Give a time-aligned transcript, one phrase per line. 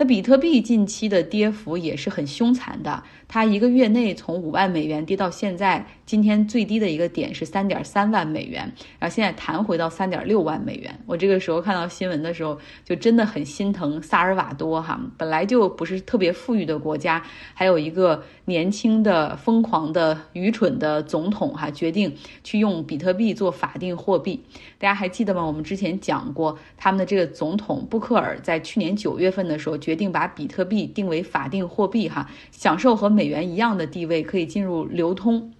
[0.00, 10.96] 那比特币近期的跌幅也是很凶残的，它一个月内从五万美元跌到现在，今天最低的一个点是三点三万美元，然后现在弹回到三点六万美元。
[11.04, 17.20] 我这个时候看到新闻的时候，就真的很心疼萨尔瓦多哈，本来就不是特别富裕的国家，
[17.52, 24.44] 还有一个年轻的、疯狂的、愚蠢的总统哈，决定去用比特币做法定货币。
[24.78, 25.44] 大家还记得吗？
[25.44, 29.76] 我们之前讲过，他们的这个总统布克尔在去年九月份的时候。
[29.88, 35.50] 决定把比特币定为法定货币，哈，享受和美元一样的地位，可以进入流通，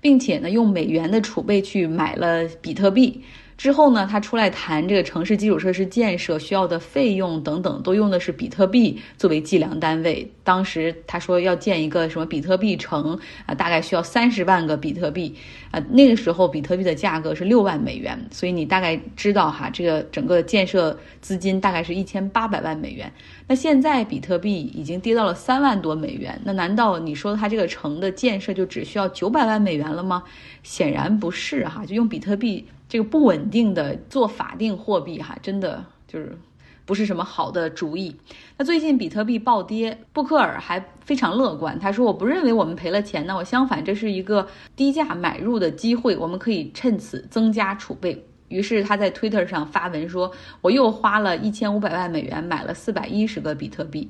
[0.00, 3.20] 并且呢，用美元的储备去买了比特币。
[3.56, 10.28] 之后呢，他出来谈这个城市基础设施建设需要的费用等等，都用的是比特币作为计量单位。
[10.42, 15.34] 当时他说要建一个什么比特币城啊，大概需要三十万个比特币
[15.70, 15.82] 啊。
[15.88, 23.10] 那个时候比特币的价格是六万美元，所以你大概知道哈，这个整个建设资金大概是一千八百万美元。
[23.46, 30.24] 那现在比特币已经跌到了三万多美元，那难道你说它这个城的建设就只需要九百万美元了吗？
[30.64, 32.66] 显然不是哈，就用比特币。
[32.94, 36.38] 这个不稳定的做法定货币，哈，真的就是
[36.86, 38.14] 不是什么好的主意。
[38.56, 50.30] 那最近比特币暴跌，布克尔还非常乐观，他说：“我不认为我们赔了钱那，我相反，这是一个低价买入的机会，我们可以趁此增加储备。”于是他在 Twitter 上发文说
[50.62, 54.08] ：“我又花了一千五百万美元买了四百一十个比特币。”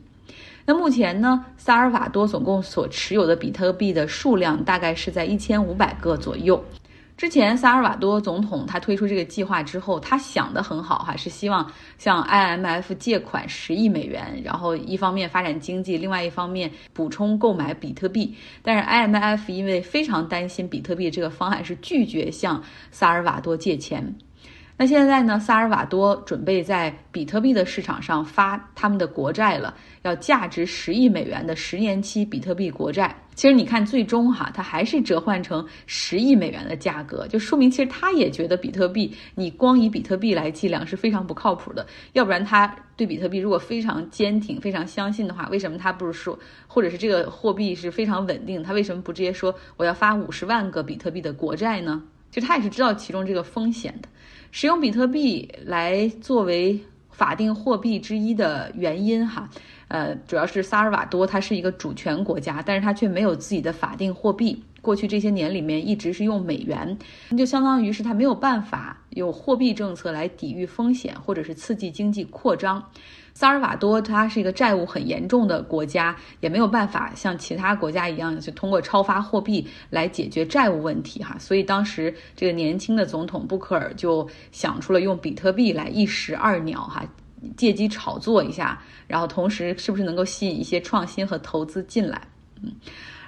[0.67, 6.63] 那目前呢，萨尔瓦多总共所持有的比特币的数量大概是在一千五百个左右。
[7.17, 18.35] 之前萨尔瓦多总统他推出这个计划之后，他想的很好哈，是希望向 IMF 借款十亿美元，然后一方面发展经济，另外一方面补充购买比特币。
[18.63, 24.15] 但是 IMF 因为非常担心比特币这个方案，是拒绝向萨尔瓦多借钱。
[24.77, 25.39] 那现在呢？
[25.39, 29.73] 萨尔瓦多准备在比特币的市场上发他们的国债了，
[30.03, 33.15] 要价值十亿美元的十年期比特币国债。
[33.37, 41.87] 其实你看，最终哈，它还是折换成十亿美元的价格，就说明其实他也觉得比特币，你光以比特币来计量是非常不靠谱的。
[42.15, 46.37] 要不然他对比特币如果非常坚挺、非常相信的话，为什么他不是说，
[46.67, 52.03] 或者是这个货币是非常稳定，他为什么不直接说我要发五十万个比特币的国债呢？
[52.35, 54.09] 就他也是知道其中这个风险的。
[54.51, 56.77] 使用比特币来作为
[57.11, 59.49] 法定货币之一的原因，哈，
[59.87, 64.61] 呃，主要是萨尔瓦多它是一个主权国家，但是它却没有自己的法定货币。
[64.81, 66.99] 过去这些年里面一直是用美元，
[67.31, 72.85] 那就相当于是它没有办法有货币政策来抵御风险，或者是刺激经济扩张。
[73.33, 81.37] 萨尔瓦多它是一个债务很严重的国家，也没有办法像其他国家一样，就通过超发货币来解决债务问题哈。
[81.41, 87.05] 所以当时这个年轻的总统布克尔就想出了用比特币来一石二鸟哈，
[87.57, 92.21] 借机炒作一下，然后同时是不是能够吸引一些创新和投资进来？
[92.63, 92.73] 嗯，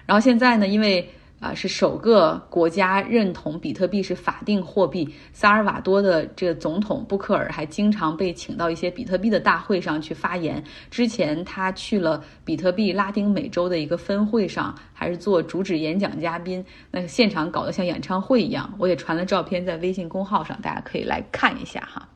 [0.07, 1.09] 然后现在呢，因为。
[1.39, 5.09] 啊，是首个国家认同比特币是法定货币。
[5.33, 10.65] 萨尔瓦多的这个总统布克尔还经常被请到一些比特币的大会上去发言。
[10.91, 18.73] 之前他去了比特币拉丁美洲的一个分会上，还是做主旨演讲嘉宾，那现场搞得像演唱会一样。
[18.79, 22.09] 我也传了照片在微信公号上，大家可以来看一下哈。